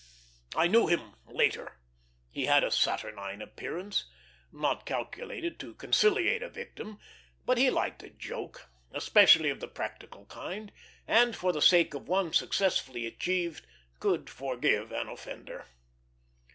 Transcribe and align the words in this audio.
I 0.55 0.65
knew 0.65 0.87
him 0.87 1.13
later; 1.27 1.77
he 2.31 2.45
had 2.47 2.63
a 2.63 2.71
saturnine 2.71 3.39
appearance, 3.39 4.05
not 4.51 4.83
calculated 4.83 5.59
to 5.59 5.75
conciliate 5.75 6.41
a 6.41 6.49
victim, 6.49 6.97
but 7.45 7.59
he 7.59 7.69
liked 7.69 8.01
a 8.01 8.09
joke, 8.09 8.65
especially 8.93 9.51
of 9.51 9.59
the 9.59 9.67
practical 9.67 10.25
kind, 10.25 10.71
and 11.07 11.35
for 11.35 11.53
the 11.53 11.61
sake 11.61 11.93
of 11.93 12.07
one 12.07 12.33
successfully 12.33 13.05
achieved 13.05 13.67
could 13.99 14.27
forgive 14.27 14.91
an 14.91 15.07
offender. 15.07 15.67